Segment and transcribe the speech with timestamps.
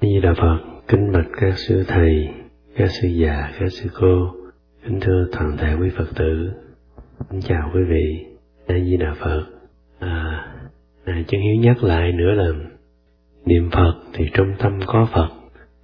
[0.00, 2.28] Di Đà Phật, kính bạch các sư thầy,
[2.76, 4.34] các sư già, các sư cô,
[4.84, 6.50] kính thưa toàn thể quý Phật tử.
[7.30, 8.24] kính chào quý vị,
[8.66, 9.46] A Di Đà Phật.
[9.98, 10.46] À,
[11.04, 12.52] à, chân hiếu nhắc lại nữa là
[13.44, 15.28] niệm Phật thì trong tâm có Phật.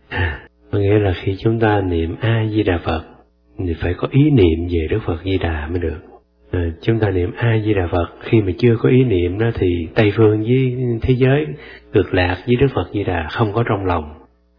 [0.09, 3.03] À, có nghĩa là khi chúng ta niệm A Di Đà Phật
[3.59, 6.14] thì phải có ý niệm về Đức Phật Di Đà mới được.
[6.55, 9.51] Ờ, chúng ta niệm A Di Đà Phật khi mà chưa có ý niệm đó
[9.55, 11.47] thì Tây phương với thế giới
[11.93, 14.15] cực lạc với Đức Phật Di Đà không có trong lòng,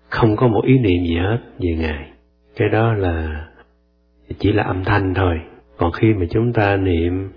[0.09, 2.09] không có một ý niệm gì hết về Ngài.
[2.57, 3.45] Cái đó là
[4.39, 5.39] chỉ là âm thanh thôi.
[5.77, 7.29] Còn khi mà chúng ta niệm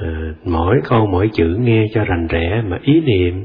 [0.00, 0.04] uh,
[0.44, 3.44] mỗi câu mỗi chữ nghe cho rành rẽ mà ý niệm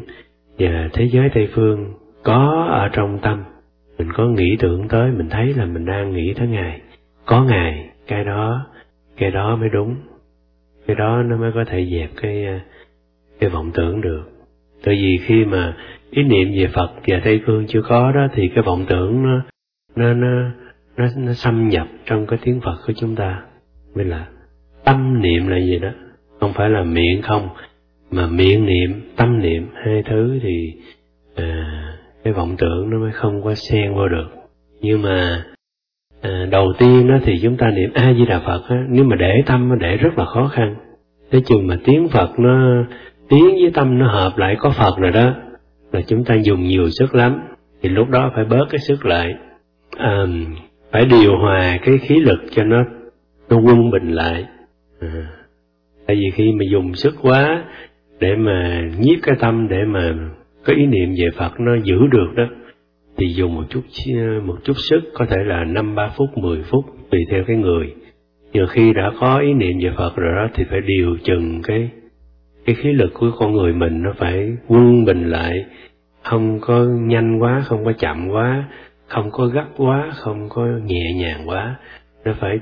[0.60, 3.44] và thế giới Tây phương có ở trong tâm,
[3.98, 6.82] mình có nghĩ tưởng tới, mình thấy là mình đang nghĩ tới Ngài,
[7.26, 8.68] có Ngài, cái đó,
[9.18, 9.96] cái đó mới đúng
[10.88, 12.60] cái đó nó mới có thể dẹp cái ờ,
[13.40, 14.24] cái vọng tưởng được.
[14.84, 15.78] Tại vì khi mà
[16.12, 19.42] ý niệm về Phật và Tây phương chưa có đó thì cái vọng tưởng nó
[19.96, 20.52] nó nó
[20.98, 23.42] nó, nó xâm nhập trong cái tiếng Phật của chúng ta.
[23.96, 24.28] Mới là
[24.84, 25.90] tâm niệm là gì đó.
[26.40, 27.50] Không phải là miệng không
[28.12, 30.74] mà miệng niệm tâm niệm hai thứ thì
[31.36, 31.84] à,
[32.24, 34.30] cái vọng tưởng nó mới không có xen vô được.
[34.82, 35.44] Nhưng mà
[36.22, 39.16] à, đầu tiên đó thì chúng ta niệm a di đà phật á, nếu mà
[39.16, 40.76] để tâm nó để rất là khó khăn.
[41.32, 42.84] Thế chừng mà tiếng phật nó
[43.30, 45.34] tiếng với tâm nó hợp lại có phật rồi đó
[45.92, 47.40] là chúng ta dùng nhiều sức lắm.
[47.82, 49.36] Thì lúc đó phải bớt cái sức lại.
[49.98, 50.26] À,
[50.92, 52.84] phải điều hòa cái khí lực cho nó
[53.50, 54.46] nó quân bình lại.
[55.00, 55.28] À,
[56.08, 57.64] tại vì khi mà dùng sức quá
[58.20, 60.14] để mà nhiếp cái tâm để mà
[60.66, 62.44] có ý niệm về Phật nó giữ được đó
[63.18, 63.82] thì dùng một chút
[64.44, 67.94] một chút sức, có thể là năm, ba phút 10 phút, tùy theo cái người.
[68.54, 71.90] Nhưng khi đã có ý niệm về Phật rồi đó, thì phải điều chừng cái
[72.66, 75.66] cái khí lực của con người mình nó phải quân bình lại.
[76.24, 78.64] Không có nhanh quá, không có chậm quá,
[79.08, 81.76] không có gấp quá, không có nhẹ nhàng quá.
[82.26, 82.60] Nó phải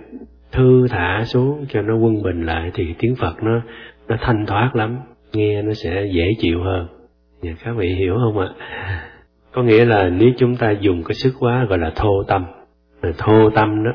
[0.51, 3.61] thư thả xuống cho nó quân bình lại, thì tiếng Phật nó
[4.07, 4.97] nó thanh thoát lắm,
[5.33, 6.87] nghe nó sẽ dễ chịu hơn.
[7.41, 8.49] Nhà các vị hiểu không ạ?
[9.55, 12.45] Có nghĩa là nếu chúng ta dùng cái sức quá gọi là thô tâm.
[13.17, 13.91] Thô tâm đó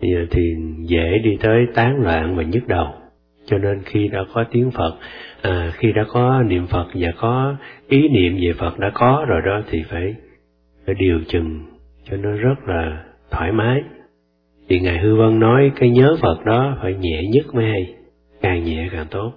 [0.00, 0.54] thì, thì
[0.86, 2.86] dễ đi tới tán loạn và nhức đầu.
[3.46, 4.96] Cho nên khi đã có tiếng phật
[5.42, 7.56] à, khi đã có niệm phật và có
[7.88, 10.14] ý niệm về phật đã có rồi đó thì phải
[10.86, 11.60] phải điều chừng
[12.10, 13.82] cho nó rất là thoải mái.
[14.68, 17.94] Thì ngài hư vân nói cái nhớ phật đó phải nhẹ nhất mới hay
[18.42, 19.32] càng nhẹ càng tốt.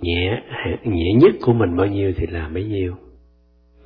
[0.00, 0.42] Nhẹ
[0.84, 2.94] nhẹ nhất của mình bao nhiêu thì làm bấy nhiêu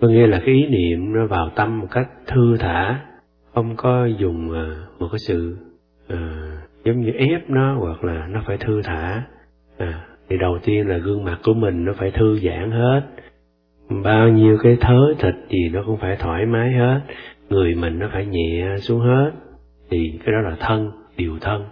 [0.00, 3.00] có nghĩa là cái ý niệm nó vào tâm một cách thư thả
[3.54, 5.56] không có dùng ờ, một cái sự
[6.08, 6.50] à,
[6.84, 9.22] giống như ép nó hoặc là nó phải thư thả.
[9.78, 13.00] À, thì đầu tiên là gương mặt của mình nó phải thư giãn hết.
[14.04, 17.00] Bao nhiêu cái thớ thịt gì nó cũng phải thoải mái hết.
[17.50, 19.30] Người mình nó phải nhẹ xuống hết.
[19.90, 21.64] Thì cái đó là thân điều thân.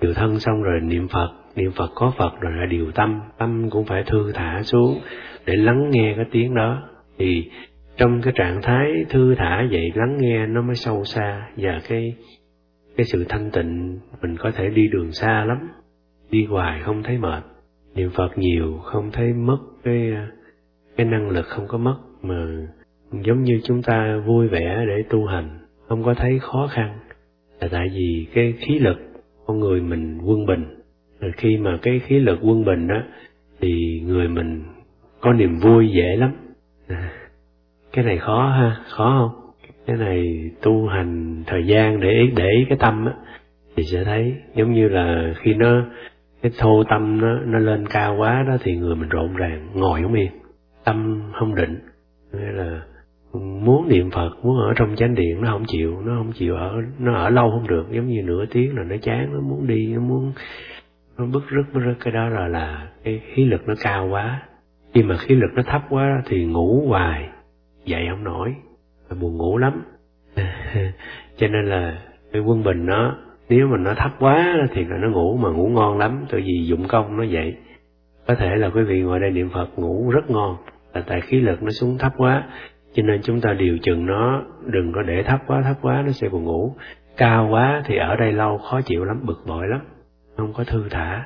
[0.00, 3.70] Điều thân xong rồi niệm phật niệm phật có phật rồi là điều tâm tâm
[3.70, 5.00] cũng phải thư thả xuống
[5.46, 6.82] để lắng nghe cái tiếng đó
[7.20, 7.50] thì
[7.96, 12.14] trong cái trạng thái thư thả vậy, lắng nghe nó mới sâu xa, và cái
[12.96, 15.68] cái sự thanh tịnh, mình có thể đi đường xa lắm,
[16.30, 17.44] đi hoài không thấy mệt.
[17.94, 20.12] Niệm phật nhiều, không thấy mất cái
[20.96, 22.46] cái năng lực không có mất, mà
[23.12, 25.58] giống như chúng ta vui vẻ để tu hành,
[25.88, 26.98] không có thấy khó khăn.
[27.60, 28.98] Là tại vì cái khí lực
[29.46, 30.64] con người mình quân bình.
[31.20, 33.02] Rồi khi mà cái khí lực quân bình đó,
[33.60, 34.62] thì người mình
[35.20, 36.32] có niềm vui dễ lắm.
[36.90, 37.10] À,
[37.92, 39.50] cái này khó ha, khó không?
[39.86, 43.12] Cái này tu hành thời gian để ý để ý cái tâm á,
[43.76, 45.82] thì sẽ thấy giống như là khi nó,
[46.42, 50.02] cái thô tâm nó nó lên cao quá đó thì người mình rộn ràng, ngồi
[50.02, 50.30] không yên,
[50.84, 51.78] tâm không định.
[52.32, 52.82] Nghĩa là
[53.34, 56.76] muốn niệm phật, muốn ở trong chánh điện, nó không chịu, nó không chịu ở,
[56.98, 57.86] nó ở lâu không được.
[57.90, 60.32] Giống như nửa tiếng là nó chán, nó muốn đi, nó muốn,
[61.18, 61.94] nó bức rứt bức rứt.
[62.00, 64.42] Cái đó là là cái khí lực nó cao quá
[64.94, 67.28] khi mà khí lực nó thấp quá thì ngủ hoài.
[67.84, 68.54] Dậy không nổi.
[69.20, 69.82] Buồn ngủ lắm.
[71.36, 71.98] Cho nên là
[72.32, 73.16] cái quân bình nó,
[73.48, 76.24] nếu mà nó thấp quá thì là nó ngủ mà ngủ ngon lắm.
[76.30, 77.56] Tại vì dụng công nó vậy.
[78.26, 80.56] Có thể là quý vị ngồi đây niệm phật ngủ rất ngon.
[80.94, 82.44] Là tại khí lực nó xuống thấp quá.
[82.92, 86.12] Cho nên chúng ta điều chừng nó, đừng có để thấp quá thấp quá nó
[86.12, 86.74] sẽ buồn ngủ.
[87.16, 89.80] Cao quá thì ở đây lâu, khó chịu lắm, bực bội lắm.
[90.36, 91.24] Không có thư thả.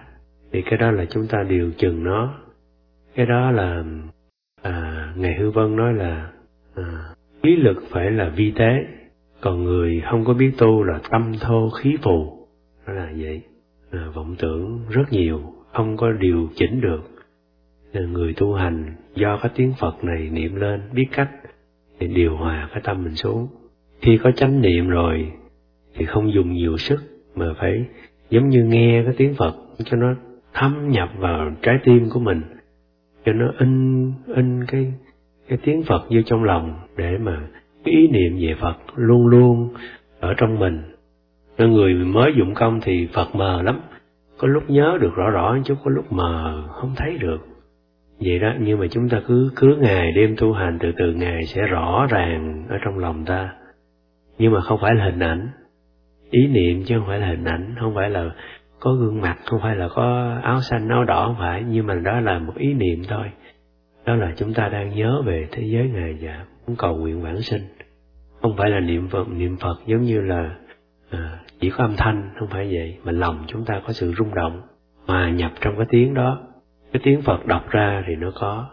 [0.52, 2.43] Thì cái đó là chúng ta điều chừng nó
[3.14, 3.84] cái đó là
[4.62, 6.30] à, ngài hư vân nói là
[6.74, 6.84] à,
[7.42, 8.86] khí lực phải là vi tế
[9.40, 12.46] còn người không có biết tu là tâm thô khí phù.
[12.86, 13.42] Đó là vậy.
[13.90, 15.40] À, vọng tưởng rất nhiều
[15.72, 17.02] không có điều chỉnh được.
[17.92, 21.30] À, người tu hành do cái tiếng phật này niệm lên biết cách
[21.98, 23.48] thì điều hòa cái tâm mình xuống.
[24.00, 25.32] Khi có chánh niệm rồi
[25.94, 27.00] thì không dùng nhiều sức
[27.34, 27.84] mà phải
[28.30, 30.14] giống như nghe cái tiếng Phật cho nó
[30.52, 32.42] thâm nhập vào trái tim của mình
[33.24, 34.92] cho nó in in cái
[35.48, 37.40] cái tiếng Phật vô trong lòng để mà
[37.84, 39.74] cái ý niệm về Phật luôn luôn
[40.20, 40.82] ở trong mình.
[41.58, 43.80] Nên người mới dụng công thì Phật mờ lắm.
[44.38, 47.46] Có lúc nhớ được rõ rõ chút có lúc mờ không thấy được.
[48.20, 51.44] Vậy đó, nhưng mà chúng ta cứ cứ ngày đêm tu hành, từ từ ngày
[51.46, 53.52] sẽ rõ ràng ở trong lòng ta.
[54.38, 55.48] Nhưng mà không phải là hình ảnh.
[56.30, 58.30] Ý niệm chứ không phải là hình ảnh, không phải là
[58.80, 61.94] có gương mặt không phải là có áo xanh áo đỏ không phải nhưng mà
[61.94, 63.30] đó là một ý niệm thôi.
[64.06, 67.40] Đó là chúng ta đang nhớ về thế giới ngài và muốn cầu nguyện vãng
[67.40, 67.62] sinh.
[68.42, 70.56] Không phải là niệm phật niệm phật giống như là
[71.10, 74.34] à, chỉ có âm thanh không phải vậy mà lòng chúng ta có sự rung
[74.34, 74.62] động
[75.06, 76.40] mà nhập trong cái tiếng đó.
[76.92, 78.68] Cái tiếng phật đọc ra thì nó có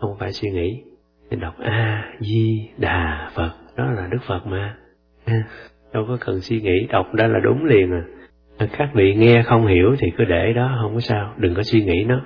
[0.00, 0.82] không phải suy nghĩ.
[1.30, 4.76] Thì đọc a di đà phật đó là đức phật mà.
[5.92, 8.02] Đâu có cần suy nghĩ đọc đó là đúng liền à
[8.58, 11.34] các vị nghe không hiểu thì cứ để đó không có sao.
[11.36, 12.20] Đừng có suy nghĩ nó.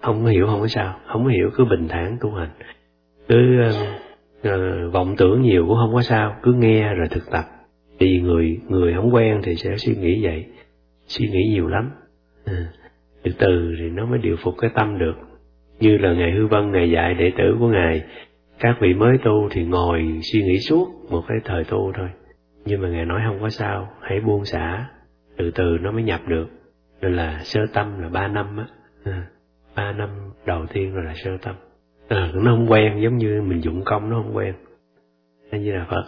[0.00, 1.00] Không có hiểu không có sao.
[1.06, 2.50] Không có hiểu cứ bình thản tu hành.
[3.28, 3.74] Cứ uh,
[4.48, 6.36] uh, vọng tưởng nhiều cũng không có sao.
[6.42, 7.44] Cứ nghe rồi thực tập.
[7.98, 10.46] Vì người người không quen thì sẽ suy nghĩ vậy.
[11.06, 11.90] Suy nghĩ nhiều lắm.
[12.44, 12.66] À,
[13.22, 15.14] từ từ thì nó mới điều phục cái tâm được.
[15.80, 18.02] Như là ngài hư vân ngài dạy đệ tử của ngài
[18.58, 22.08] các vị mới tu thì ngồi suy nghĩ suốt một cái thời tu thôi.
[22.64, 24.86] Nhưng mà ngài nói không có sao hãy buông xả
[25.40, 26.46] từ từ nó mới nhập được.
[27.00, 28.66] Nên là sơ tâm là ba năm á.
[29.04, 29.26] À,
[29.74, 30.08] ba năm
[30.46, 31.54] đầu tiên rồi là sơ tâm.
[32.08, 34.54] À, nó không quen giống như mình dụng công nó không quen.
[35.52, 36.04] Như là phật.